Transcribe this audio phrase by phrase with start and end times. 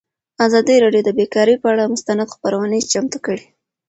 [0.45, 3.45] ازادي راډیو د بیکاري پر اړه مستند خپرونه چمتو کړې.